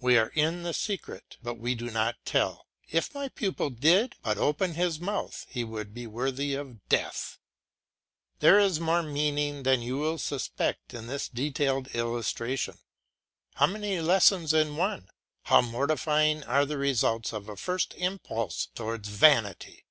We 0.00 0.16
are 0.16 0.28
in 0.34 0.62
the 0.62 0.72
secret, 0.72 1.36
but 1.42 1.58
we 1.58 1.74
do 1.74 1.90
not 1.90 2.16
tell. 2.24 2.68
If 2.88 3.12
my 3.12 3.28
pupil 3.28 3.68
did 3.68 4.14
but 4.22 4.38
open 4.38 4.72
his 4.72 4.98
mouth 4.98 5.44
he 5.50 5.62
would 5.62 5.92
be 5.92 6.06
worthy 6.06 6.54
of 6.54 6.88
death. 6.88 7.38
There 8.38 8.58
is 8.58 8.80
more 8.80 9.02
meaning 9.02 9.62
than 9.62 9.82
you 9.82 10.16
suspect 10.16 10.94
in 10.94 11.06
this 11.06 11.28
detailed 11.28 11.88
illustration. 11.94 12.78
How 13.56 13.66
many 13.66 14.00
lessons 14.00 14.54
in 14.54 14.78
one! 14.78 15.10
How 15.42 15.60
mortifying 15.60 16.44
are 16.44 16.64
the 16.64 16.78
results 16.78 17.34
of 17.34 17.50
a 17.50 17.54
first 17.54 17.92
impulse 17.98 18.68
towards 18.74 19.10
vanity! 19.10 19.84